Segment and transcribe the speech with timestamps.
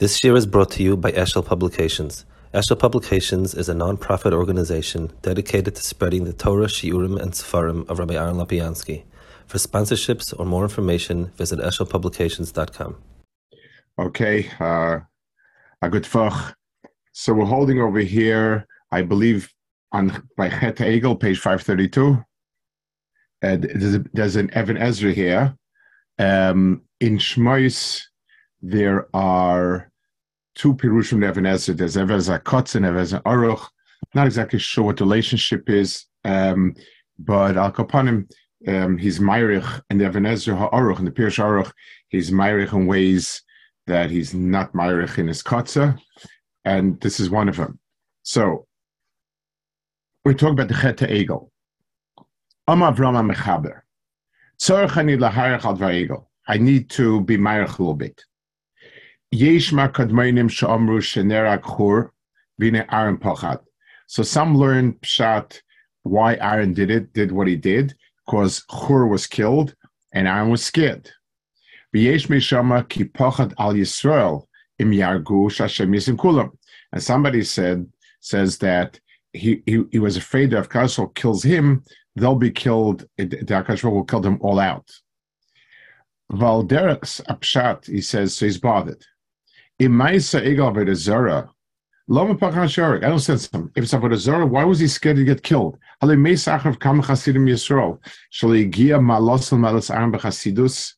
[0.00, 2.26] This year is brought to you by Eshel Publications.
[2.52, 8.00] Eshel Publications is a non-profit organization dedicated to spreading the Torah, Shiurim, and Sefarim of
[8.00, 9.04] Rabbi Aaron Lopiansky.
[9.46, 12.96] For sponsorships or more information, visit eshelpublications.com.
[13.96, 14.98] Okay, uh,
[15.80, 16.54] a good fach.
[17.12, 19.48] So we're holding over here, I believe,
[19.92, 22.14] on by Het Egel, page 532.
[23.44, 25.56] Uh, there's, a, there's an Ibn Ezra here.
[26.18, 28.02] Um, in Shmois,
[28.66, 29.92] there are
[30.54, 31.74] two Pirushim Ezra.
[31.74, 33.68] There's Kotz and Evan Aruch.
[34.14, 36.74] Not exactly sure what the relationship is, um,
[37.18, 38.30] but Al Kapanim,
[38.66, 41.70] um, he's Myrich, and the Ibn Ezra Ha'aruch, and the Pirush Aruch,
[42.08, 43.42] he's Myrich in ways
[43.86, 45.98] that he's not Myrich in his Kotza,
[46.64, 47.78] and this is one of them.
[48.22, 48.66] So,
[50.24, 51.02] we talk about the Chet.
[51.02, 53.82] Am Avram Mechaber.
[54.58, 56.24] Tzorach ani laharach al Egel.
[56.48, 58.24] I need to be Myrich a little bit.
[64.06, 65.60] So some learned pshat
[66.04, 67.94] why Aaron did it, did what he did,
[68.24, 69.74] because Chur was killed
[70.12, 71.10] and Aaron was scared.
[76.92, 77.86] And somebody said
[78.20, 79.00] says that
[79.32, 81.82] he, he, he was afraid that if Kashrol kills him,
[82.16, 83.06] they'll be killed.
[83.18, 84.90] The Kashrol will kill them all out.
[86.32, 89.04] Valderek's apshat, he says, so he's bothered.
[89.80, 91.50] Imaisa Egal Zara.
[92.06, 93.04] Lama Pachasharik.
[93.04, 93.72] I don't sense him.
[93.74, 95.78] If it's about Zara, why was he scared to get killed?
[96.02, 97.98] Ale Mesachav Kam Chasidim Yisrael.
[98.32, 100.94] Shali Gia Malosel Malas Aaron Bechasidus.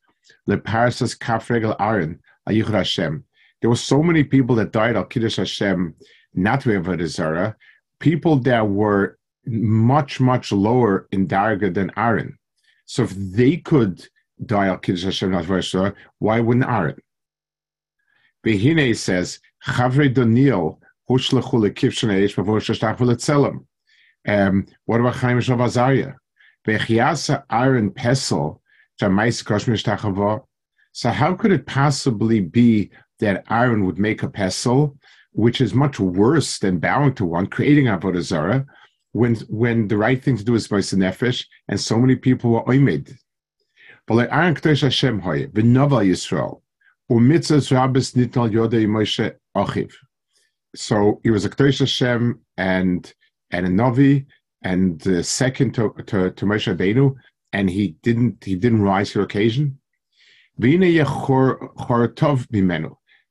[0.47, 2.19] Le Parasas Kafregel Aaron.
[2.47, 3.23] Ayichur Hashem.
[3.61, 5.95] There were so many people that died al Kiddush Hashem,
[6.35, 7.55] not to Avodah Zara.
[7.99, 12.37] People that were much, much lower in Darga than Aaron.
[12.85, 14.05] So if they could
[14.45, 17.01] die al Kiddush Hashem, not Avodah Zara, why wouldn't Aaron?
[18.47, 23.65] Behine says, Chavre Daniel, eish bavor sheshtach v'letzelem.
[24.25, 26.13] Um, what about Chaim Shov Azariah?
[26.65, 28.61] Bechiasa Aaron Pesel,
[29.01, 30.45] Jamais Koshmish Tachavo.
[30.93, 34.97] So how could it possibly be that Aaron would make a pesel,
[35.33, 38.65] which is much worse than bowing to one, creating Avodah Zarah,
[39.11, 42.63] when when the right thing to do is by nefesh, and so many people were
[42.63, 43.13] oimed.
[44.05, 46.61] But like Aaron K'tosh Hashem hoye, v'nova Yisrael,
[50.75, 53.13] So he was a K'tosh Hashem and
[53.51, 54.25] and a Navi,
[54.61, 57.15] and the second to, to, to Moshe Rabbeinu,
[57.53, 59.79] and he didn't he didn't rise to occasion.
[60.59, 60.91] Bimenu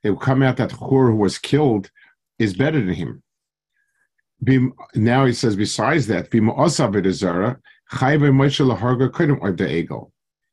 [0.03, 1.91] it will come out that Chur, who was killed,
[2.38, 3.22] is better than him.
[4.94, 6.31] Now he says, besides that,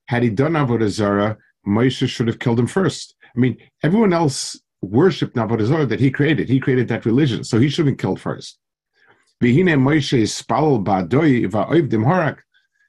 [0.08, 1.38] had he done Avodah Zarah,
[1.68, 3.16] Moshe should have killed him first.
[3.36, 6.50] I mean, everyone else worshipped Avodah Zarah that he created.
[6.50, 8.60] He created that religion, so he should have been killed first.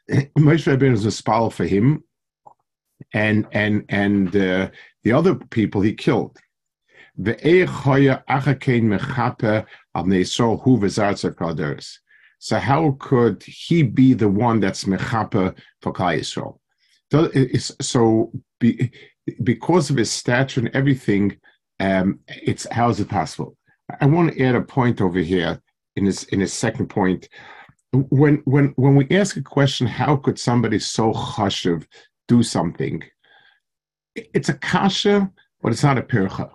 [0.11, 2.05] Moshe Rabbeinu is a spal for him,
[3.13, 4.71] and and and uh,
[5.03, 6.39] the other people he killed.
[12.39, 16.59] So how could he be the one that's mechape for Klal Yisrael?
[17.81, 18.91] So be,
[19.43, 21.37] because of his stature and everything,
[21.81, 23.57] um, it's how is it possible?
[24.01, 25.61] I want to add a point over here
[25.97, 27.29] in his in his second point.
[27.93, 31.87] When when when we ask a question, how could somebody so chashiv
[32.27, 33.03] do something?
[34.15, 35.31] It's a kasha,
[35.63, 36.51] but it's not a pircha.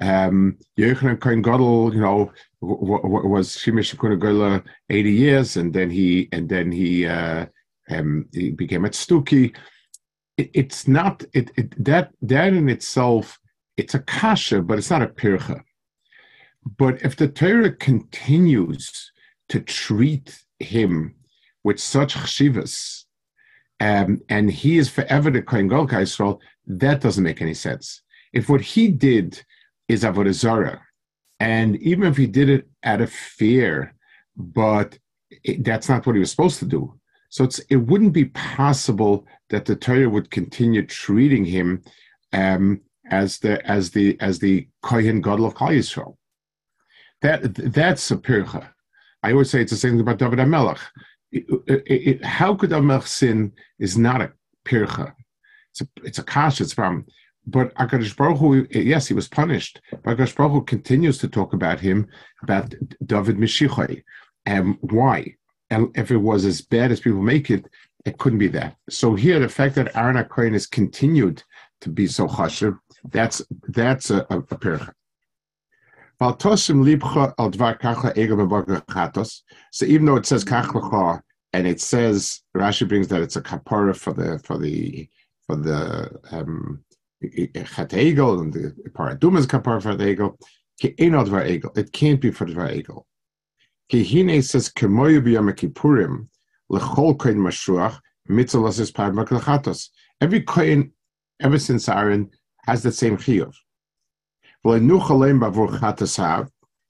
[0.00, 6.48] Um, Yochanan Kohen Gadol, you know, was Shimish Kunagula 80 years, and then he and
[6.48, 7.46] then he uh,
[7.90, 9.54] um, he became a Stuki.
[10.38, 13.38] It, it's not it, it, that that in itself.
[13.76, 15.62] It's a kasha, but it's not a pircha.
[16.78, 19.12] But if the Torah continues
[19.50, 21.14] to treat him
[21.62, 23.04] with such chshivas,
[23.80, 28.02] um, and he is forever the Kohen Gadol Israel, that doesn't make any sense.
[28.32, 29.42] If what he did
[29.86, 30.82] is avodah zarah,
[31.40, 33.94] and even if he did it out of fear,
[34.36, 34.98] but
[35.30, 36.98] it, that's not what he was supposed to do.
[37.28, 41.82] So it wouldn't be possible that the Torah would continue treating him
[42.32, 42.80] um,
[43.10, 46.16] as the as the as the Kohen Gadol of Klal Yisrael.
[47.22, 48.68] That that's a pircha.
[49.22, 50.78] I always say it's the same thing about David Amelech.
[52.24, 54.32] how could Amelech sin is not a
[54.64, 55.12] pircha?
[55.72, 56.62] It's a it's a kasha.
[56.62, 57.06] It's a problem.
[57.46, 59.80] But Akadosh Baruch Hu, yes, he was punished.
[59.90, 62.06] But Akadosh Baruch Hu continues to talk about him,
[62.42, 64.02] about David Mishichai.
[64.44, 65.37] And why?
[65.70, 67.66] And if it was as bad as people make it,
[68.04, 68.76] it couldn't be that.
[68.88, 71.42] So here, the fact that Aaron Akoin has continued
[71.82, 72.78] to be so chashiv,
[73.10, 74.92] that's that's a, a, a
[76.20, 76.34] So
[79.84, 81.20] even though it says kach
[81.52, 85.08] and it says Rashi brings that it's a kapara for the for the
[85.46, 86.84] for the um
[87.20, 90.36] and the paradum is kapara for the egel.
[90.80, 93.04] It can't be for the egel.
[93.90, 96.28] Kihine says kemoyu b'yom kippurim
[96.70, 97.98] lechol koin mashuach
[98.28, 99.88] mitzvah is parmak
[100.20, 100.90] Every koin
[101.40, 102.30] ever since Aaron
[102.66, 103.54] has the same chiyuv.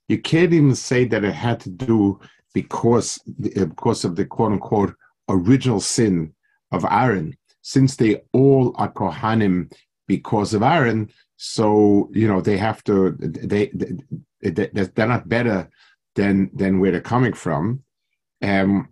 [0.09, 2.19] You can't even say that it had to do
[2.55, 4.95] because because of the quote unquote
[5.29, 6.33] original sin
[6.73, 9.73] of Aaron, since they all are kohanim
[10.09, 11.11] because of Aaron.
[11.37, 13.71] So you know they have to they,
[14.43, 15.69] they they're not better
[16.19, 17.83] than than where they're coming from.
[18.43, 18.89] Um,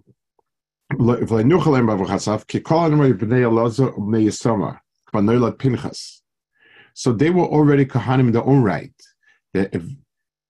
[6.94, 8.94] so they were already Kohanim in their own right.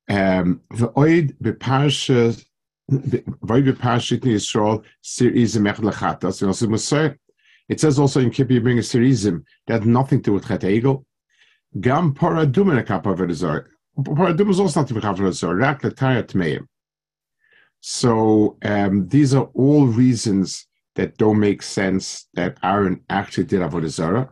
[0.09, 0.61] Um,
[7.69, 10.47] it says also in Kippur you bring a serizim that had nothing to do with
[10.47, 10.63] Chet
[13.99, 14.17] v'dazor.
[14.17, 15.61] Paradum is also not to be kappa v'dazor.
[15.61, 16.67] Rak l'tayat meim.
[17.81, 20.67] So um, these are all reasons
[20.97, 24.31] that don't make sense that Aaron actually did Avodah Zarah.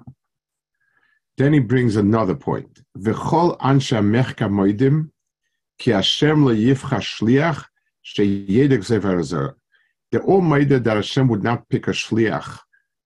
[1.37, 2.81] Then he brings another point.
[2.99, 5.11] V'chol ansha mechka moidim
[5.79, 7.65] ki Hashem lo yifcha shliach
[8.05, 9.55] sheyedek zever
[10.11, 12.59] The all moided that Hashem would not pick a shliach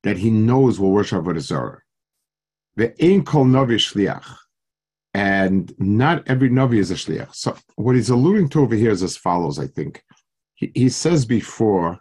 [0.05, 1.83] that he knows will worship Avodah Zarah.
[2.79, 4.37] Ve'ein kol novi shliach.
[5.15, 7.35] And not every novi is a shliach.
[7.35, 10.03] So what he's alluding to over here is as follows, I think
[10.55, 12.01] he, he says before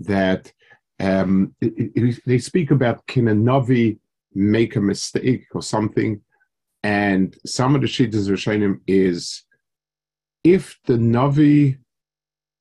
[0.00, 0.52] that
[1.00, 3.98] um, they speak about can a Navi
[4.34, 6.20] make a mistake or something,
[6.82, 9.42] and some of the Shittas Rishonim is
[10.44, 11.78] if the Navi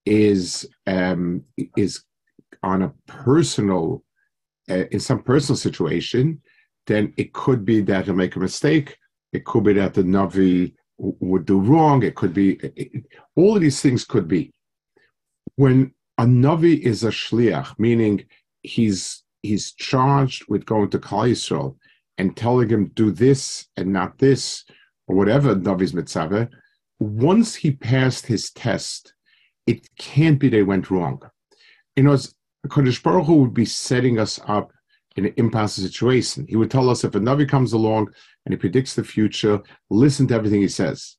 [0.06, 1.44] is um,
[1.78, 2.04] is
[2.64, 4.04] on a personal
[4.70, 6.42] uh, in some personal situation,
[6.88, 8.98] then it could be that he'll make a mistake.
[9.34, 12.04] It could be that the Navi would do wrong.
[12.04, 13.06] It could be it,
[13.36, 14.52] all of these things could be
[15.56, 18.24] when a Navi is a shliach, meaning
[18.62, 21.76] he's he's charged with going to Klal Yisrael
[22.18, 24.64] and telling him do this and not this,
[25.08, 26.50] or whatever Navi's mitzvah,
[27.00, 29.14] once he passed his test,
[29.66, 31.22] it can't be they went wrong.
[31.96, 32.18] You know,
[32.68, 34.72] Kodesh Baruch Hu would be setting us up
[35.22, 36.46] in an impossible situation.
[36.50, 38.08] He would tell us if a Navi comes along
[38.46, 41.18] and he predicts the future, listen to everything he says.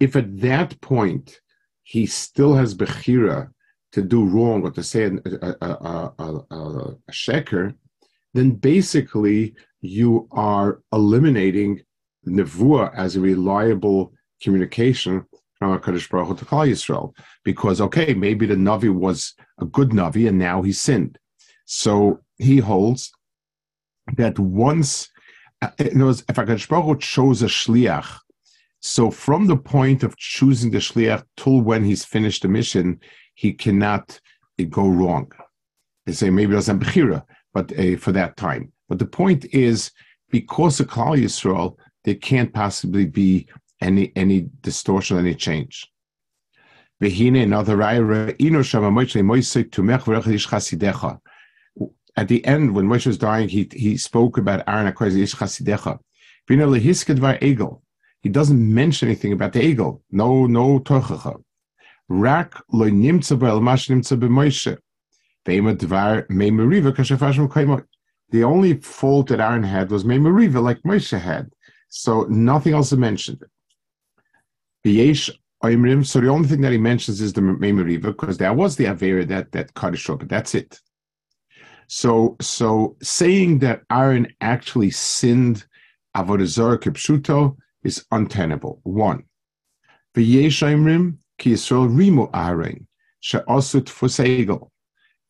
[0.00, 1.40] If at that point
[1.82, 3.50] he still has Bechira
[3.92, 5.10] to do wrong or to say a,
[5.42, 7.74] a, a, a, a sheker,
[8.34, 11.82] then basically you are eliminating
[12.26, 14.12] nevuah as a reliable
[14.42, 15.24] communication
[15.58, 17.14] from HaKadosh Baruch Hu to Klal Yisrael.
[17.44, 21.18] Because, okay, maybe the Navi was a good Navi and now he sinned.
[21.64, 23.12] So he holds
[24.14, 25.08] that once,
[25.62, 28.18] uh, in other words, if HaKadosh Baruch chose a Shliach,
[28.80, 33.00] so from the point of choosing the Shliach till when he's finished the mission,
[33.34, 34.20] he cannot
[34.60, 35.30] uh, go wrong.
[36.04, 38.72] They say maybe it doesn't bechira, but uh, for that time.
[38.88, 39.90] But the point is,
[40.30, 43.48] because of Klal Yisrael, there can't possibly be
[43.80, 45.86] any any distortion, any change.
[52.16, 55.98] At the end, when Moshe was dying, he, he spoke about Aaron Chasidecha.
[58.22, 60.02] He doesn't mention anything about the eagle.
[60.10, 61.42] No, no tochacha.
[62.08, 64.78] Rak lo mash nimtza.
[68.30, 71.50] The only fault that Aaron had was meimeriva, like Moshe had.
[71.88, 73.44] So nothing else is mentioned.
[74.84, 79.26] So the only thing that he mentions is the meimeriva, because that was the avera
[79.28, 80.80] that that Kaddish but that's it.
[81.88, 85.64] So so saying that Aaron actually sinned
[86.16, 88.80] avodah kipshuto is untenable.
[88.82, 89.24] One.
[90.16, 92.86] V'yesh oimrim Ki Yisrael rimu Aaron,
[93.20, 94.70] she'osut fusegel.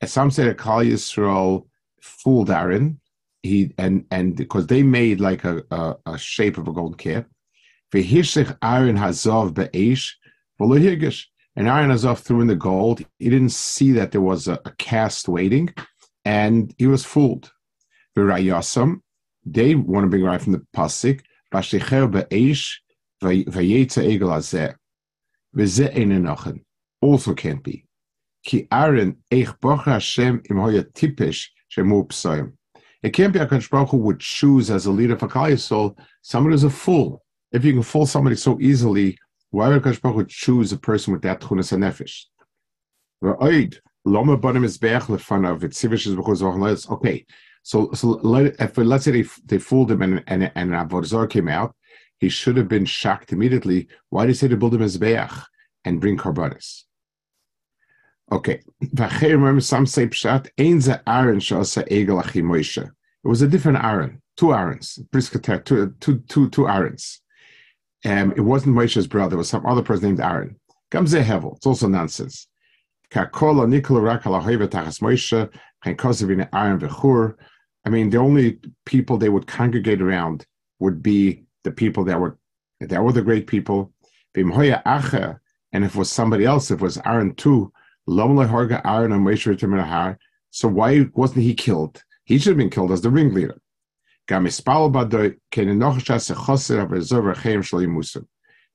[0.00, 1.66] As some say that Klal Yisrael
[2.00, 3.00] fooled Aaron,
[3.42, 7.24] he and and because they made like a, a, a shape of a gold calf.
[7.92, 10.14] V'hishich Aaron hazov be'esh
[10.60, 11.26] v'lohirgish.
[11.58, 13.02] And Aaron Hazov threw in the gold.
[13.18, 15.72] He didn't see that there was a, a cast waiting,
[16.26, 17.52] and he was fooled.
[18.18, 19.00] V'rayasam,
[19.44, 21.22] they want to bring right from the pasuk.
[21.54, 22.10] Vashicher
[23.22, 24.74] egel
[25.54, 26.60] hazeh
[27.00, 27.86] also can't be.
[28.44, 32.52] Ki Aaron eich Hashem im hoya shemu psoim.
[33.02, 36.50] It can't be a Baruch Hu would choose as a leader for Klal Yisrael someone
[36.50, 37.22] who's a fool.
[37.52, 39.16] If you can fool somebody so easily,
[39.50, 42.24] Why would Akash Baruch choose a person with that chunas hanefesh?
[44.06, 45.64] Loma bonim is beach lefanav.
[45.64, 46.40] It's sivish is because
[46.88, 47.26] Okay,
[47.64, 51.48] so so let, if let's say they, they fooled him and and and Avodah came
[51.48, 51.74] out,
[52.20, 53.88] he should have been shocked immediately.
[54.10, 55.28] Why did he say to build him as beach
[55.84, 56.84] and bring karbanis?
[58.30, 58.62] Okay,
[58.94, 62.86] some say pshat ein ze Aaron shasa egel.
[63.24, 67.22] It was a different Aaron, two Aarons, briskater, two two two two Aarons.
[68.04, 70.60] Um, it wasn't Moshe's brother; it was some other person named Aaron.
[70.92, 71.56] Gamze hevel.
[71.56, 72.46] It's also nonsense.
[77.84, 80.44] I mean, the only people they would congregate around
[80.80, 82.38] would be the people that were
[82.80, 83.92] that were the great people.
[84.34, 87.72] And if it was somebody else, if it was Aaron too,
[90.50, 92.02] So why wasn't he killed?
[92.24, 93.60] He should have been killed as the ringleader.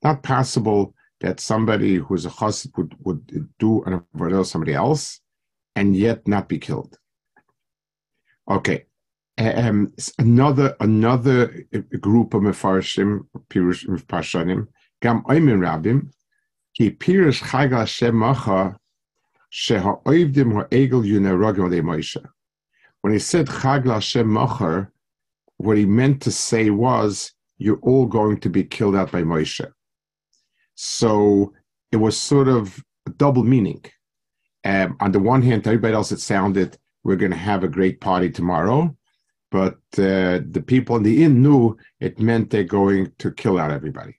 [0.02, 5.20] Not possible that somebody who's a chassid would, would do an avodah somebody else
[5.76, 6.98] and yet not be killed.
[8.50, 8.86] Okay,
[9.38, 11.64] um, another another
[12.00, 14.66] group of mefarshim pirush pashanim
[15.00, 16.10] gam oimin rabim
[16.76, 18.76] ki pirush chag Hashem macha
[19.52, 22.22] sheha oivdim ha'egel yunerogim de Moshe.
[23.00, 24.88] When he said chag Hashem macha,
[25.58, 29.70] what he meant to say was, "You're all going to be killed out by Moshe."
[30.74, 31.52] So
[31.90, 33.84] it was sort of a double meaning.
[34.64, 38.00] Um, on the one hand, everybody else, it sounded we're going to have a great
[38.00, 38.96] party tomorrow,
[39.50, 43.72] but uh, the people in the inn knew it meant they're going to kill out
[43.72, 44.18] everybody.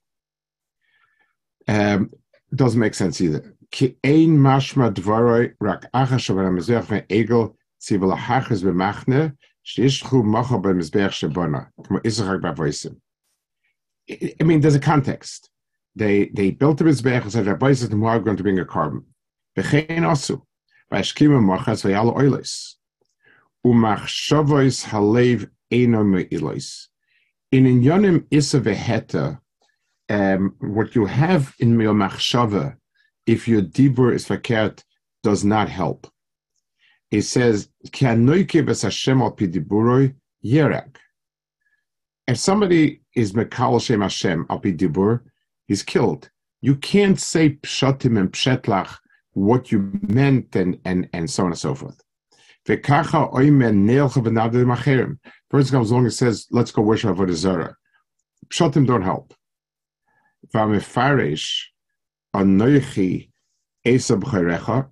[1.68, 2.12] Um,
[2.54, 3.56] doesn't make sense either.
[14.12, 15.50] I mean, there's a context
[15.96, 19.06] they they built the mizbech and said, "Rabbi is tomorrow going to bring a carbon."
[19.58, 20.42] V'chein asu
[20.92, 22.76] v'ashkim machas v'yal oilis
[23.66, 26.88] umachshavois halev eno me'ilos.
[27.52, 29.40] In inyanim isa v'heta,
[30.10, 32.76] um, what you have in your machshava,
[33.26, 34.84] if your dibur is verkehrt,
[35.22, 36.08] does not help.
[37.12, 40.98] It says, "Ki anoike bes Hashem al pidiburoi yerek."
[42.28, 45.22] If somebody is mekal Shem Hashem al pidibur,
[45.68, 46.30] he's killed.
[46.62, 48.98] You can't say pshatim and pshetlach
[49.34, 52.00] what you meant and, and, and so on and so forth.
[52.66, 52.86] First
[55.72, 57.76] comes along and says, let's go worship Avodah Zarah.
[58.48, 59.34] Pshatim don't help.
[60.54, 61.64] V'amefarish
[62.36, 63.32] anoichi
[63.86, 64.88] esab b'cherecha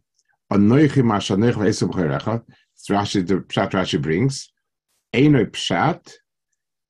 [0.52, 2.44] anoichi mashaneich esab b'cherecha
[2.90, 4.52] Rashi, the Pshat Rashi brings,
[5.14, 6.14] Einoi Pshat,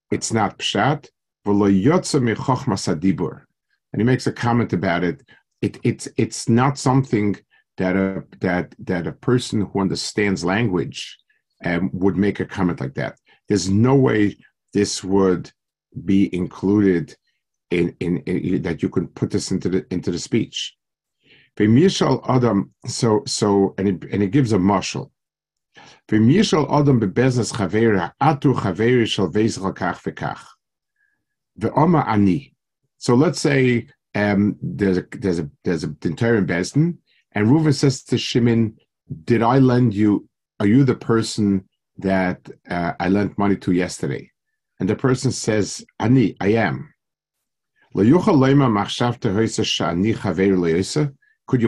[0.10, 1.10] it's not Pshat,
[1.46, 3.42] v'lo yotza mechochmas adibur
[3.92, 5.22] and he makes a comment about it.
[5.62, 7.36] it it's it's not something
[7.78, 11.18] that a that that a person who understands language
[11.66, 13.18] um, would make a comment like that.
[13.48, 14.38] There's no way
[14.74, 15.52] this would
[16.06, 17.16] be included
[17.70, 20.76] in, in, in that you can put this into the into the speech.
[21.58, 25.12] So so and it, and it gives a marshal.
[26.12, 27.00] Adam
[28.22, 28.54] atu
[32.08, 32.54] ani.
[33.02, 37.00] So let's say um, there's a there's a there's a entire Besden,
[37.32, 38.78] and Reuven says to Shimon,
[39.24, 40.30] "Did I lend you?
[40.60, 41.68] Are you the person
[41.98, 44.30] that uh, I lent money to yesterday?"
[44.80, 46.94] And the person says, "Ani, I am."
[47.96, 48.20] Could you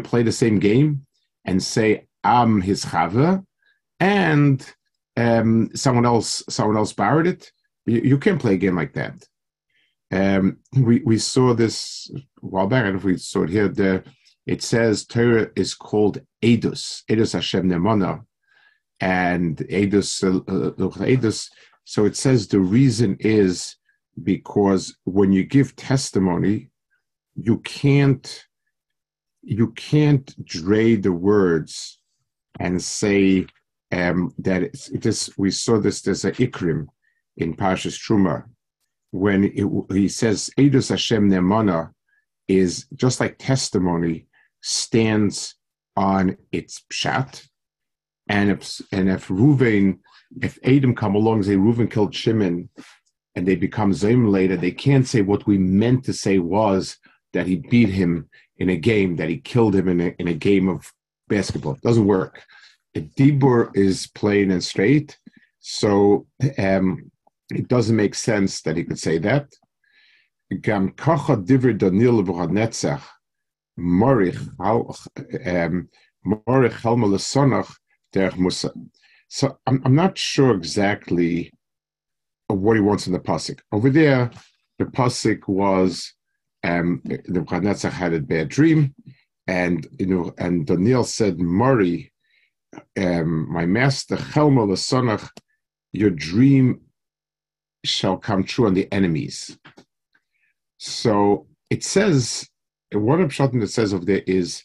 [0.01, 1.05] play the same game
[1.45, 3.43] and say I'm his chava,
[3.99, 4.73] and
[5.17, 7.51] um, someone else someone else borrowed it?
[7.87, 9.27] You, you can't play a game like that.
[10.11, 14.03] Um, we, we saw this a while back, and if we saw it here, the,
[14.45, 18.23] it says Torah is called Edus, Edus Hashem Nemana,
[18.99, 21.49] and Edus, uh, uh, Edus.
[21.85, 23.75] So it says the reason is
[24.21, 26.69] because when you give testimony,
[27.35, 28.45] you can't
[29.43, 31.99] you can't dray the words
[32.59, 33.45] and say
[33.91, 35.29] um, that it's, this.
[35.37, 36.01] We saw this.
[36.01, 36.87] There's a ikrim
[37.37, 38.45] in Parshas Truma
[39.13, 41.91] when it, he says Edus Hashem Nemana
[42.47, 44.25] is just like testimony
[44.61, 45.55] stands
[45.95, 47.47] on its pshat,
[48.27, 49.29] and if and if
[50.41, 52.69] if Adam come along and say Ruvain killed Shimon,
[53.35, 56.97] and they become Zayim later, they can't say what we meant to say was
[57.33, 58.27] that he beat him
[58.57, 60.91] in a game, that he killed him in a, in a game of
[61.27, 61.73] basketball.
[61.73, 62.43] It doesn't work.
[62.95, 65.17] If Dibur is plain and straight,
[65.59, 66.25] so
[66.57, 67.11] um,
[67.55, 69.53] it doesn't make sense that he could say that.
[70.61, 73.03] gam kacha diver Daniel v'chanetzach
[73.79, 74.37] morich
[75.47, 75.89] um,
[76.25, 77.75] morich
[78.13, 78.71] derech musa.
[79.27, 81.51] So I'm, I'm not sure exactly
[82.47, 83.59] what he wants in the pasuk.
[83.71, 84.29] Over there,
[84.77, 86.13] the pasuk was
[86.63, 88.93] um, the Nebuchadnezzar had a bad dream,
[89.47, 92.13] and you know, and Daniel said, "Mori,
[92.97, 95.27] um, my master Chelma Lasonach,
[95.91, 96.81] your dream
[97.83, 99.57] shall come true on the enemies."
[100.77, 102.47] So it says
[102.91, 104.63] one of the that says over there is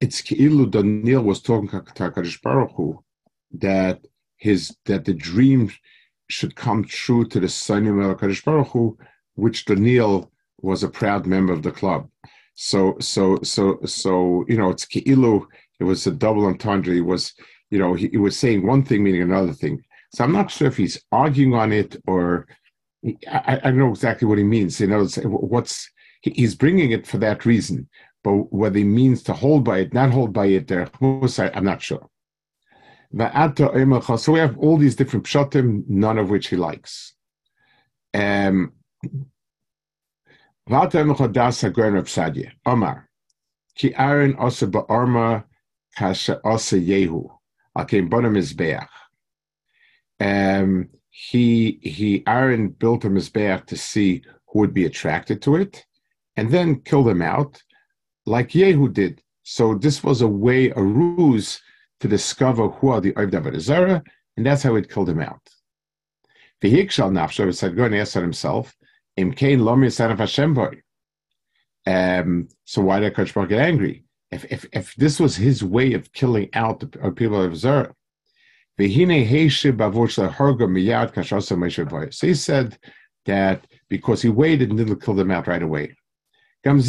[0.00, 3.02] it's Keilu Daniel was talking to Hakadosh Baruch Hu,
[3.52, 4.00] that
[4.36, 5.70] his that the dream
[6.28, 8.98] should come true to the son of Hakadosh Baruch Hu,
[9.34, 10.30] which Daniel
[10.60, 12.08] was a proud member of the club.
[12.54, 15.46] So so so so you know it's Keilu.
[15.80, 16.94] It was a double entendre.
[16.94, 17.34] He was
[17.70, 19.82] you know he, he was saying one thing meaning another thing.
[20.10, 22.46] So I'm not sure if he's arguing on it or
[23.30, 24.80] I, I don't know exactly what he means.
[24.80, 25.90] You know, what's
[26.22, 27.88] he's bringing it for that reason,
[28.24, 31.82] but what he means to hold by it, not hold by it, there, I'm not
[31.82, 32.08] sure.
[33.10, 37.14] So we have all these different pshatim, none of which he likes.
[38.12, 38.72] Um,
[42.66, 43.08] Omar,
[43.76, 45.44] ki Aaron also ba'arma
[45.96, 47.30] kasha also Yehu,
[47.76, 48.88] akim bonam izbeach.
[50.20, 55.84] Um, he he Aaron built a mizbeach to see who would be attracted to it,
[56.36, 57.62] and then killed them out,
[58.26, 59.22] like Yehu did.
[59.42, 61.60] So this was a way, a ruse
[62.00, 64.02] to discover who are the Oivd Zara,
[64.36, 65.40] and that's how it killed him out.
[66.60, 68.76] The Hikshal said, go and ask himself,
[69.16, 70.80] Im Kain Lomi of Hashem boy.
[71.86, 74.04] Um, so why did Kodesh get angry?
[74.30, 77.94] If, if, if this was his way of killing out the people of Zara,
[78.78, 78.84] so
[82.26, 82.78] he said
[83.26, 85.94] that because he waited and didn't kill them out right away.
[86.64, 86.80] He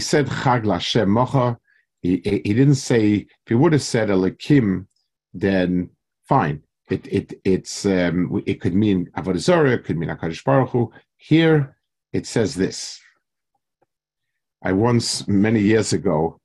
[0.00, 1.58] said Chag Hashem Mocha.
[2.00, 4.86] He, didn't say, if he would have said Eleikim,
[5.32, 5.90] then
[6.28, 6.62] fine.
[6.92, 10.92] It it it's um, it could mean avodah it could mean Hakadosh Baruch Hu.
[11.16, 11.76] Here
[12.12, 13.00] it says this.
[14.62, 16.38] I once many years ago,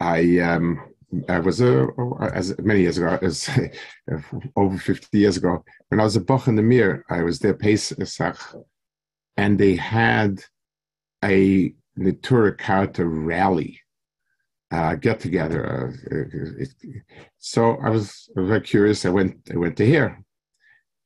[0.00, 0.80] I um,
[1.28, 1.88] I was a
[2.20, 3.48] as many years ago as
[4.56, 7.04] over fifty years ago when I was a Bach in the Mir.
[7.08, 8.38] I was there Pesach,
[9.38, 10.44] and they had
[11.24, 13.80] a Neturei Karta rally
[14.74, 15.60] uh, get together.
[16.10, 16.64] Uh,
[17.38, 19.04] so I was very curious.
[19.04, 19.32] I went.
[19.54, 20.06] I went to hear.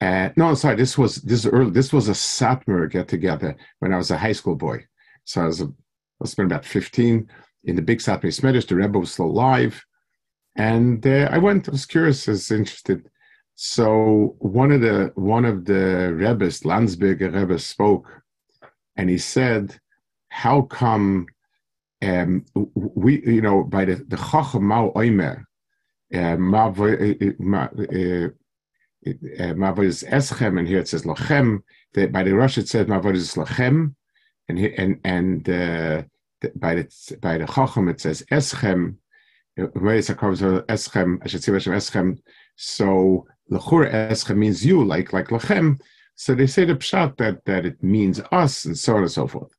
[0.00, 0.76] Uh, no, sorry.
[0.76, 1.72] This was this early.
[1.78, 3.50] This was a Satmar get together
[3.80, 4.78] when I was a high school boy.
[5.24, 7.28] So I was a, I was about fifteen
[7.64, 8.66] in the big Satmar Smedish.
[8.68, 9.74] The Rebbe was still alive,
[10.56, 11.68] and uh, I went.
[11.68, 12.28] I was curious.
[12.28, 13.00] I was interested.
[13.54, 18.06] So one of the one of the Rebbe's, Landsberger Rebbe, spoke,
[18.96, 19.78] and he said,
[20.28, 21.26] "How come?"
[22.02, 25.44] Um, we, you know, by the the Chacham Mao Oimer,
[26.14, 26.68] uh, Ma
[29.80, 31.62] is Eschem, and here it says Lochem.
[31.94, 33.94] By the Rush it says Ma is Lochem,
[34.48, 36.02] and and and uh,
[36.54, 38.96] by the by the Chacham it says Eschem.
[39.56, 39.66] So
[43.50, 45.80] Lachur Eschem means you, like like Lochem.
[46.14, 49.26] So they say the pshat that that it means us, and so on and so
[49.26, 49.57] forth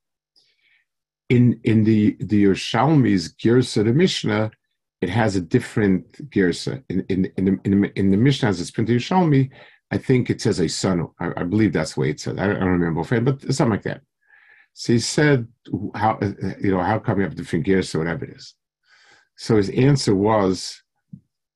[1.29, 4.51] in in the the Yerushalmi's Girsa, the Mishnah,
[5.01, 6.83] it has a different Girsa.
[6.89, 9.49] In in in the, in the, in the Mishnah as it's printed Yerushalmi,
[9.91, 11.07] I think it says a son.
[11.19, 12.39] I, I, believe that's the way it said.
[12.39, 14.01] I don't, I don't remember offhand, but something like that.
[14.73, 15.47] So he said,
[15.95, 16.17] "How
[16.59, 18.55] you know how come you have different Girsa, whatever it is?"
[19.37, 20.81] So his answer was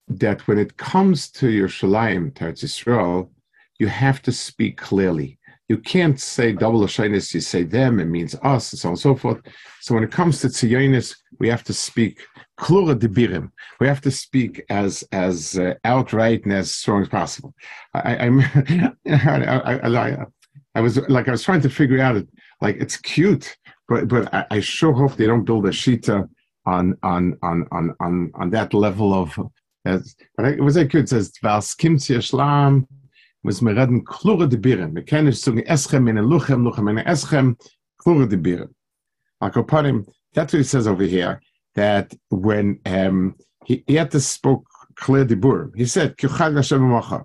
[0.08, 3.32] that when it comes to Yerushalayim, to Israel,
[3.80, 8.36] you have to speak clearly you can't say double Lashonis, you say them, it means
[8.44, 9.42] us, and so on and so forth.
[9.82, 12.20] So when it comes to Tzionis, we have to speak
[12.60, 13.50] klura debirim.
[13.80, 17.54] We have to speak as as uh, outright and as strong as possible.
[17.94, 20.26] I, I, I, I,
[20.76, 22.28] I was like I was trying to figure out it.
[22.62, 26.28] Like it's cute, but but I, I sure hope they don't build a shita
[26.66, 29.38] on on on on on on that level of.
[29.86, 30.96] As, but it was like.
[30.96, 32.88] It says Vas Kimtzi Shlam
[33.44, 37.56] muss mir reden klure de birren wir kennen so eschem in luchem luchem in eschem
[37.98, 38.74] klure de birren
[39.42, 41.42] akopanim that's what it says over here
[41.76, 46.82] that when um, he, he had to spoke clear the bur he said kuchag hashem
[46.82, 47.24] macha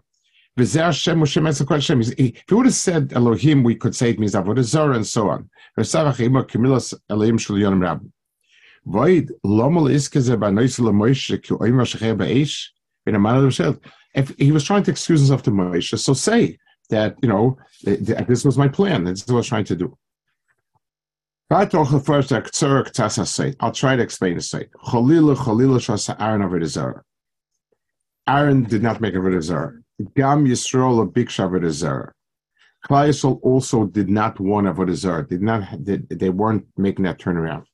[0.58, 2.00] v'zeh hashem moshe metzah kol hashem.
[2.00, 5.28] If he would have said Elohim we could say it means avodah zarah and so
[5.28, 5.48] on.
[5.78, 8.04] V'savach ima kimilas Elohim shul yonim rab
[8.84, 12.68] Void lomal iskeze by noisel Moshe ki oimer shecheh ba'esh
[13.06, 13.76] in a manner himself.
[14.14, 16.58] If he was trying to excuse himself to Moshe, so say
[16.90, 19.04] that you know this was my plan.
[19.04, 19.96] This is what I was trying to do.
[21.50, 21.84] I'll try
[23.96, 24.68] to explain the site.
[28.28, 29.72] Aaron did not make a Zara.
[30.14, 32.12] Gam Yisrael a big Shabbat Zara.
[32.86, 35.26] Klai also did not want a Zarah.
[35.26, 35.84] Did not.
[35.84, 37.64] They, they weren't making that turnaround.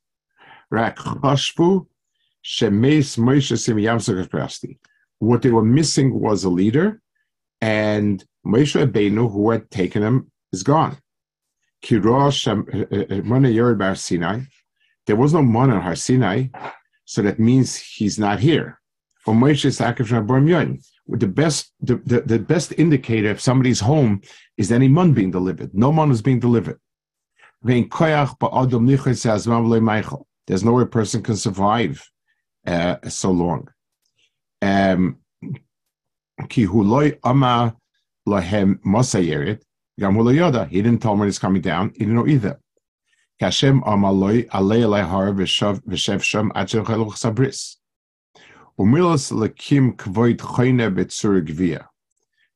[0.71, 1.87] Rak chashvu
[2.45, 4.79] shemes Moshe sim yamsakasprasti.
[5.19, 7.01] What they were missing was a leader,
[7.61, 10.99] and Moshe Rabbeinu, who had taken him, is gone.
[11.91, 14.41] Uh, uh, Sinai.
[15.07, 16.47] There was no Mana on Har Sinai,
[17.05, 18.81] so that means he's not here.
[19.25, 24.23] For Moshe Shabbar the best the, the, the, best indicator if somebody's home
[24.57, 25.75] is any mun being delivered.
[25.75, 26.81] No mun is being delivered.
[27.63, 27.87] There's
[30.65, 32.11] no way a person can survive
[32.67, 33.69] uh, so long.
[34.65, 35.19] Um,
[36.49, 37.21] he didn't
[41.01, 41.91] tell him when he's coming down.
[41.93, 42.59] He didn't know either.
[43.41, 47.77] Kashem amaloi alei alei har v'shev sham ad sabris.
[48.79, 51.87] Umilas lekim kvoit choyne betzur gvia.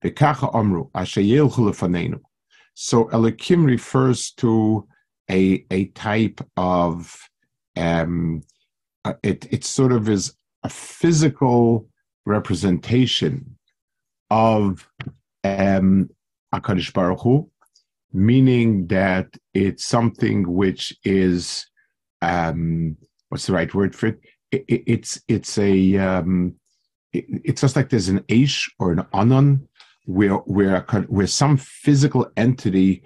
[0.02, 2.20] V'kacha amru, asher yelchu lefanenu.
[2.74, 4.86] So Elikim refers to
[5.28, 7.28] a, a type of,
[7.76, 8.42] um,
[9.22, 11.87] it, it sort of is a physical
[12.28, 13.56] representation
[14.30, 14.88] of
[15.44, 16.10] um,
[16.54, 17.50] HaKadosh Baruch Hu,
[18.12, 21.66] meaning that it's something which is,
[22.22, 22.96] um,
[23.28, 24.20] what's the right word for it?
[24.50, 26.54] it, it's it's a um,
[27.12, 29.68] it, it's just like there's an Aish or an Anon
[30.04, 33.02] where where where some physical entity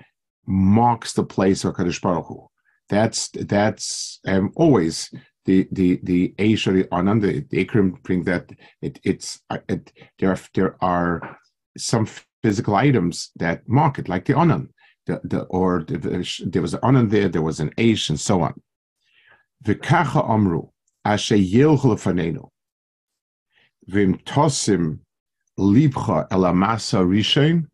[0.46, 2.48] marks the place of Kadosh Baruch Hu.
[2.88, 5.11] That's that's um, always
[5.44, 6.83] the the the Aish or the.
[7.20, 8.50] The, the Ikrim bring that
[8.81, 11.38] it, it's uh, it, there are there are
[11.76, 12.07] some
[12.42, 14.68] physical items that mark it, like the Anon.
[15.07, 15.98] The, the, or the,
[16.46, 18.55] there was an Anon there, there was an Aish, and so on.
[19.64, 20.68] V'kacha amru
[21.05, 22.48] asher yilch lefanenu.
[23.87, 25.00] Vim tosim
[25.59, 27.66] libcha el amasa rishon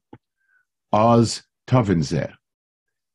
[0.93, 2.33] az tavinzer.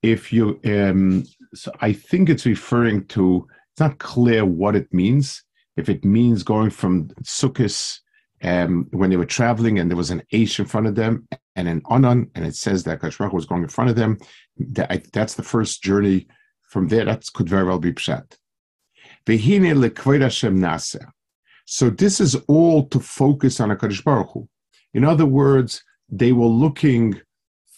[0.04, 1.24] If you, um,
[1.56, 3.48] so I think it's referring to.
[3.74, 5.44] It's not clear what it means.
[5.78, 8.00] If it means going from Sukkot
[8.44, 11.68] um, when they were traveling and there was an Aish in front of them and
[11.68, 14.20] an Anan, and it says that Kashmach was going in front of them,
[14.58, 16.28] that that's the first journey
[16.62, 17.06] from there.
[17.06, 18.38] That could very well be Pshat.
[21.66, 24.48] So this is all to focus on a Kaddish Baruch Hu.
[24.94, 27.20] In other words, they were looking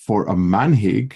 [0.05, 1.13] for a manhig,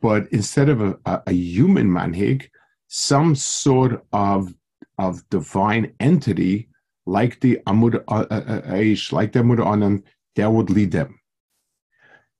[0.00, 2.48] but instead of a, a, a human manhig,
[2.88, 4.52] some sort of
[4.98, 6.68] of divine entity
[7.06, 10.02] like the Amud uh, uh, uh, Aish, like the Amud Anan,
[10.36, 11.18] that would lead them.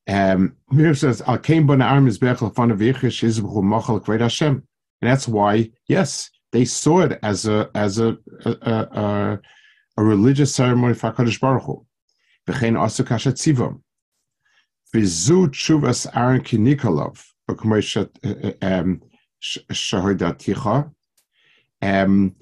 [0.08, 2.80] Um, here says, Al Kain Bon Arm is Bechel Fan of
[4.20, 4.62] Hashem.
[5.00, 9.40] And that's why, yes, they saw it as a as a a, a,
[9.96, 11.86] a religious ceremony for Hakadosh Baruch Hu.
[12.48, 13.82] V'chein asu tzivam.
[14.94, 17.24] V'zu tshuvas Aaron ki Nikolov
[19.42, 20.90] shahidaticha.
[21.80, 22.34] Um,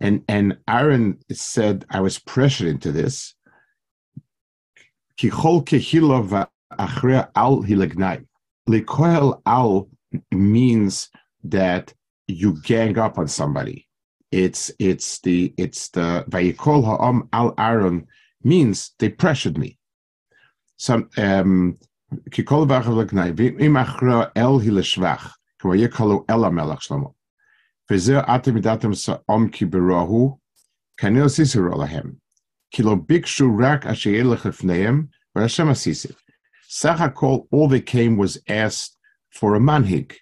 [0.00, 3.34] and and Aaron said, I was pressured into this.
[5.18, 8.26] Kichol kehilov achre al hilagnai.
[8.68, 9.88] Likoel al
[10.32, 11.08] means
[11.44, 11.92] that
[12.26, 13.86] you gang up on somebody.
[14.30, 18.06] It's it's the it's the vayikol ha'am al Aaron
[18.42, 19.78] means they pressured me.
[20.76, 21.78] Some um
[22.30, 24.32] kikol v'achavlagnai v'imachra
[25.64, 27.14] el hileshvach k'ma yikalu el amelach shlomo.
[27.90, 30.38] V'zeh atem idatem sa'om ki berahu
[30.98, 32.16] kanil sisir olahem.
[32.72, 36.16] Kilo bikshu rak asher yelech lefneim v'Hashem asisiv.
[36.68, 38.96] Sach all they came was asked
[39.30, 40.16] for a manhig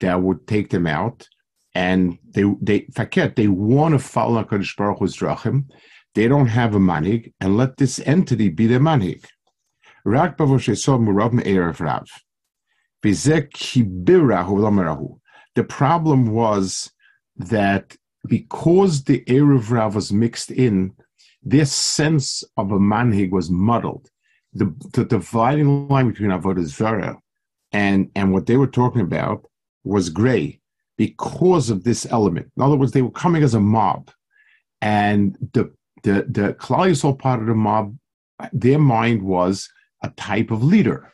[0.00, 1.26] that would take them out
[1.74, 5.64] and they they faket they want to follow Hakadosh Baruch Hu's drachim.
[6.14, 9.24] They don't have a manig, and let this entity be their manig.
[10.04, 12.06] Rak bavosheso murav me'erev rav.
[15.54, 16.90] The problem was
[17.36, 20.94] that because the Erev Rav was mixed in,
[21.42, 24.08] their sense of a manhig was muddled.
[24.54, 27.18] The, the dividing line between Avodah Zarah
[27.72, 29.44] and, and what they were talking about
[29.82, 30.60] was gray
[30.96, 32.50] because of this element.
[32.56, 34.10] In other words, they were coming as a mob,
[34.80, 37.96] and the the the Klal part of the mob,
[38.52, 39.68] their mind was
[40.02, 41.13] a type of leader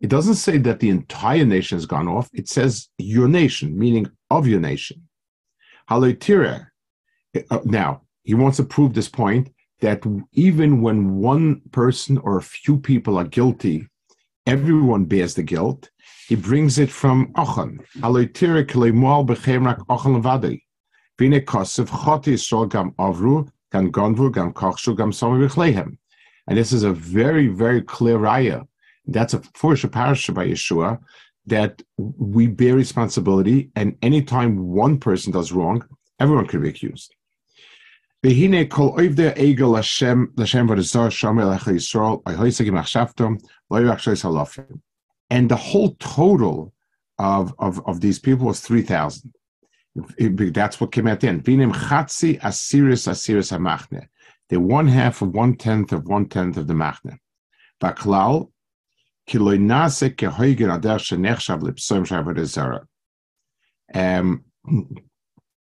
[0.00, 2.28] It doesn't say that the entire nation has gone off.
[2.32, 5.08] It says your nation, meaning of your nation.
[5.90, 6.68] Haloitira.
[7.50, 12.42] Uh, now, he wants to prove this point that even when one person or a
[12.42, 13.88] few people are guilty,
[14.46, 15.90] everyone bears the guilt.
[16.28, 17.84] He brings it from Ochan.
[17.96, 20.62] Haloitira kilemual bechemrak Ochan levadi.
[21.18, 25.96] Vine kosev chot Yisrael gam avru, gam gonvu, gam kochshu, gam somi
[26.46, 28.67] And this is a very, very clear raya.
[29.08, 30.98] That's a first parasha by Yeshua
[31.46, 35.82] that we bear responsibility, and anytime one person does wrong,
[36.20, 37.14] everyone could be accused.
[45.30, 46.72] And the whole total
[47.18, 49.32] of, of, of these people was 3,000.
[50.52, 51.44] That's what came at the end.
[54.48, 57.18] They're one half of one tenth of one tenth of the machne.
[63.94, 64.44] Um,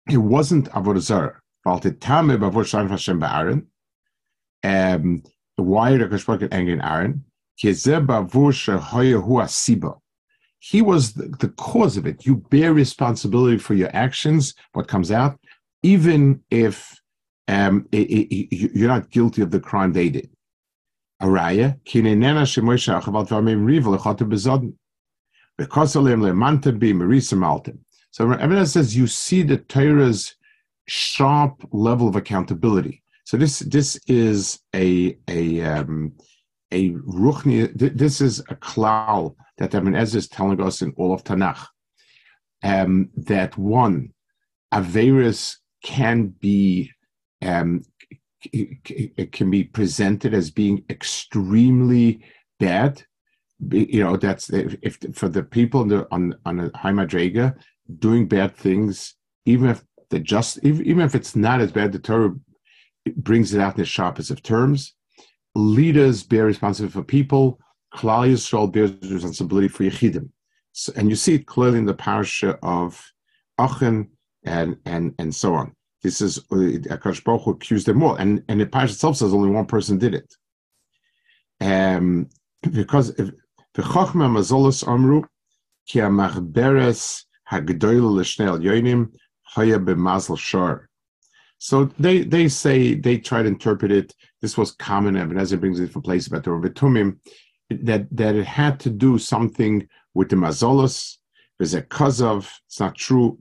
[0.10, 1.40] it wasn't avodah zara.
[1.66, 3.66] Valte tame bavur shan Hashem ba'aron.
[5.58, 7.24] Why the Kashbaket Engen Aaron?
[10.60, 12.26] He was the, the, cause of it.
[12.26, 15.40] You bear responsibility for your actions, what comes out,
[15.84, 17.00] even if
[17.48, 20.30] um, it, it, you're not guilty of the crime they did.
[21.22, 21.80] Araya,
[28.12, 30.36] So evidence says you see the Torah's
[30.88, 33.04] sharp level of accountability.
[33.24, 36.14] So this this is a a um,
[36.72, 37.72] a ruchni.
[37.74, 41.66] This is a klal that Ibn is telling us in all of Tanakh
[42.64, 44.14] um, that one
[44.74, 46.92] Averis can be
[47.42, 47.84] um,
[48.54, 52.24] it can be presented as being extremely
[52.60, 53.04] bad.
[53.72, 57.56] You know, that's if, if for the people on the, on on a high madrega
[58.00, 62.36] doing bad things, even if the just even if it's not as bad, the Torah
[63.16, 64.94] brings it out in the sharpest of terms.
[65.56, 67.60] Leaders bear responsibility for people.
[67.94, 70.30] Klal Yisrael bears responsibility for Yechidim.
[70.74, 73.02] So, and you see it clearly in the parasha of
[73.58, 74.10] Achan
[74.46, 75.75] and, and, and so on.
[76.06, 78.14] This is uh, Akash Baruch who accused them all.
[78.14, 80.36] And, and the parasha itself says only one person did it.
[81.60, 82.30] Um,
[82.62, 83.34] because the
[83.76, 85.24] Chachma Mazolos Amru,
[85.88, 90.90] ki amachberes hagdoil l'shnei yonim haya b'mazal shor.
[91.58, 94.14] So they they say they try to interpret it.
[94.44, 95.16] This was common.
[95.16, 97.18] Ibn Ezra brings it from place about the Vitumim
[97.72, 101.16] that that it had to do something with the mazolos.
[101.58, 101.82] There's a
[102.24, 103.40] of it's not true.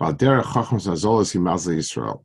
[0.00, 0.06] Li.
[0.06, 2.24] Valdera chachmas mazolos he mazal Yisrael.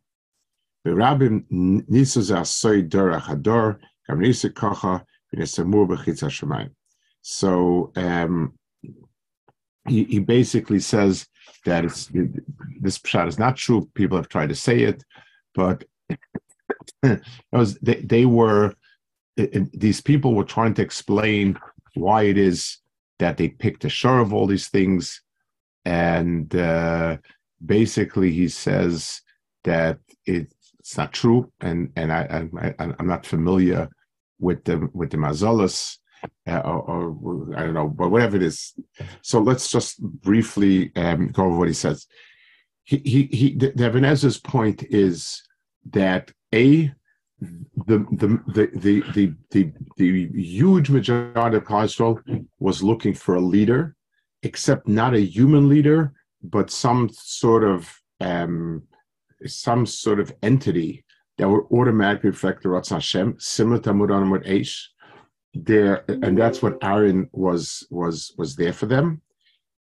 [0.86, 5.04] Berabim nisus asoy dora chador gam nisa kacha
[5.34, 6.72] v'nesamur b'chitz hashemayim.
[7.22, 8.54] So um,
[9.88, 11.28] he, he basically says
[11.66, 12.10] that it's,
[12.80, 13.90] this pshat is not true.
[13.94, 15.04] People have tried to say it,
[15.54, 15.84] but
[17.04, 18.74] it was, they, they were
[19.38, 21.60] it, these people were trying to explain
[21.94, 22.80] why it is
[23.20, 25.22] that they picked a share of all these things,
[25.86, 27.18] and uh,
[27.66, 29.22] basically he says
[29.64, 32.48] that it's not true, and and I,
[32.80, 33.90] I am not familiar
[34.40, 35.98] with the with the mazalas.
[36.48, 38.74] Uh, or, or, I don't know, but whatever it is.
[39.22, 42.08] So let's just briefly um, go over what he says.
[42.86, 45.44] He, he, he, the Ibn Ezra's point is
[45.92, 46.92] that a
[47.40, 53.36] the the the the the, the, the huge majority of Klal Yisrael was looking for
[53.36, 53.96] a leader,
[54.42, 58.84] except not a human leader, but some sort of um,
[59.46, 61.06] some sort of entity
[61.38, 64.86] that would automatically reflect the Ratzon Hashem, similar to Mudan with Aish.
[65.54, 69.22] There, and that's what Aaron was was was there for them.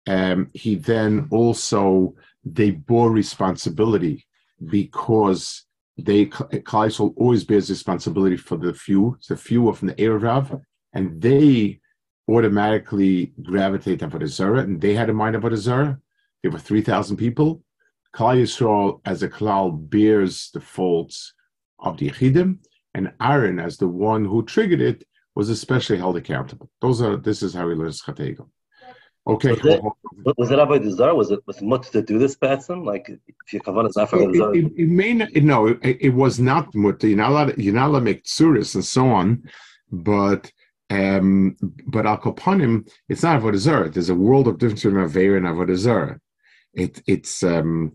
[0.06, 2.14] Um, he then also
[2.44, 4.24] they bore responsibility
[4.64, 5.64] because
[5.98, 10.60] they Kleisel always bears responsibility for the few, the few of the Erev,
[10.92, 11.80] and they
[12.28, 15.98] automatically gravitate to the Zara, and they had a mind of Zara.
[16.48, 17.62] Were 3,000 people.
[18.14, 21.34] Klal Yisrael, as a klal, bears the faults
[21.78, 22.58] of the Yechidim,
[22.94, 25.04] and Aaron, as the one who triggered it,
[25.34, 26.70] was especially held accountable.
[26.80, 27.16] Those are.
[27.18, 28.48] This is how he learns Chategel.
[29.28, 29.50] Okay.
[29.50, 29.82] Was it,
[30.38, 31.14] was it Avodah Zarah?
[31.14, 32.84] Was it was much to do this person?
[32.84, 36.14] Like if your kavanah is not for It, it, it may not, no, it, it
[36.14, 37.08] was not mutter.
[37.08, 37.58] You're not allowed.
[37.58, 39.42] You're not allowed to make tsuris and so on,
[39.90, 40.50] but
[40.90, 41.56] um,
[41.88, 43.90] but al kopanim, it's not avodah zarah.
[43.90, 46.20] There's a world of difference between aver and avodah zarah.
[46.76, 47.92] It it's um,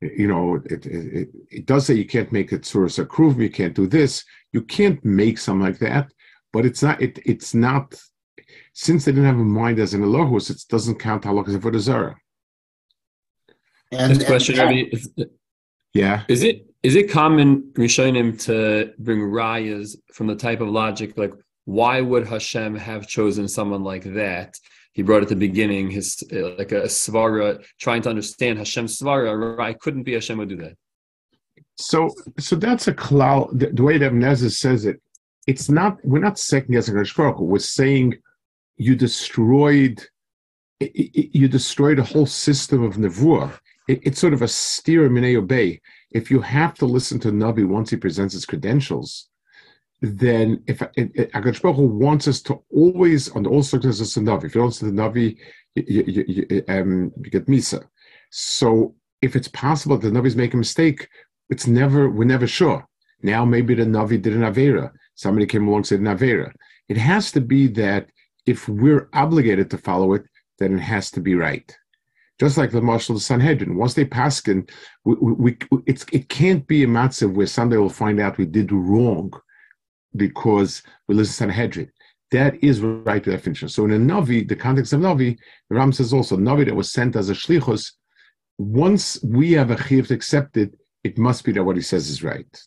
[0.00, 3.38] you know it, it it does say you can't make it tsuris akruv.
[3.38, 4.24] You can't do this.
[4.52, 6.12] You can't make something like that.
[6.52, 7.00] But it's not.
[7.02, 7.94] It it's not
[8.72, 11.80] since they didn't have a mind as an Elohus, it doesn't count halachas for the
[11.80, 12.16] Zara.
[13.92, 14.84] And, Next question, Rabbi.
[14.92, 15.12] Is,
[15.92, 16.22] yeah.
[16.28, 21.34] Is it is it common Rishonim to bring rayas from the type of logic like
[21.64, 24.56] why would Hashem have chosen someone like that?
[25.00, 29.58] He brought at the beginning his like a svara, trying to understand Hashem's svara.
[29.58, 30.76] I Couldn't be Hashem would do that.
[31.78, 33.58] So, so that's a cloud.
[33.58, 35.00] The, the way that Nezah says it,
[35.46, 35.96] it's not.
[36.04, 37.40] We're not second guessing Hashemah.
[37.40, 38.18] We're saying
[38.76, 40.06] you destroyed
[40.80, 43.58] you destroyed a whole system of nevuah.
[43.88, 45.80] It, it's sort of a steer mineo bay.
[46.10, 49.29] If you have to listen to Navi once he presents his credentials,
[50.00, 54.60] then if Akash Baruch wants us to always on all circumstances of Navi, if you
[54.62, 55.36] don't to the Navi,
[55.74, 57.84] you, you, you, um, you get Misa.
[58.30, 61.08] So if it's possible that the Navi's make a mistake,
[61.50, 62.86] it's never we're never sure.
[63.22, 64.90] Now maybe the Navi did an Avera.
[65.14, 66.50] Somebody came along and said an Avera.
[66.88, 68.08] It has to be that
[68.46, 70.24] if we're obligated to follow it,
[70.58, 71.76] then it has to be right.
[72.38, 74.64] Just like the Marshal of the Sanhedrin, once they pass we,
[75.04, 79.30] we, it's, it can't be a matzav where someday we'll find out we did wrong
[80.16, 81.90] because we listen to Sanhedrin.
[82.30, 83.68] That is right to definition.
[83.68, 85.36] So in a Navi, the context of Navi,
[85.68, 87.92] the Ram says also, Navi that was sent as a shlichus,
[88.58, 92.08] once we have a chiv to accept it, it must be that what he says
[92.08, 92.62] is right.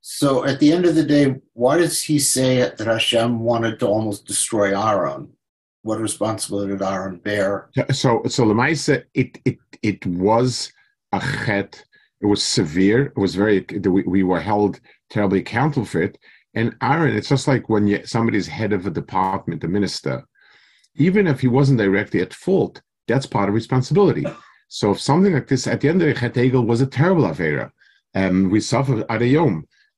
[0.00, 3.86] So at the end of the day, why does he say that Hashem wanted to
[3.86, 5.30] almost destroy Aaron?
[5.82, 7.70] What responsibility did Aaron bear?
[7.90, 10.72] So, so Lemaisa, it it it was
[11.12, 11.84] a chet.
[12.20, 13.06] It was severe.
[13.06, 13.66] It was very.
[13.82, 14.80] We, we were held
[15.10, 16.18] terribly accountable for it.
[16.54, 20.24] And Aaron, it's just like when you, somebody's head of a department, a minister,
[20.94, 24.24] even if he wasn't directly at fault, that's part of responsibility.
[24.68, 27.72] So if something like this, at the end of the Chet was a terrible affair.
[28.14, 29.38] Um, we suffered at a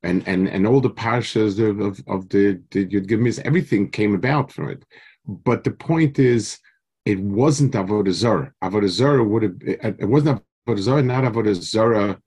[0.03, 4.15] and and and all the parshas of, of, of the, the Yud Gimmis, everything came
[4.15, 4.85] about from it.
[5.27, 6.59] But the point is,
[7.05, 8.53] it wasn't avodah zarah.
[8.63, 12.19] Avodah would have it wasn't avodah zarah, not avodah zarah,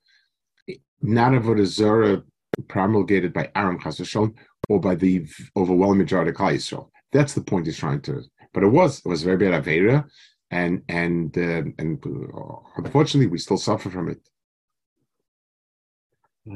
[1.02, 2.24] not avodah zarah
[2.68, 4.34] promulgated by Aaron Chasashon
[4.68, 6.90] or by the overwhelming majority of Klal Yisrael.
[7.12, 8.24] That's the point he's trying to.
[8.54, 10.06] But it was it was very bad avera,
[10.52, 14.20] and and uh, and uh, unfortunately we still suffer from it.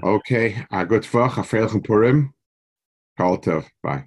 [0.03, 2.33] Okay, a good vach, a veilige Purim.
[3.17, 4.05] Call it Bye.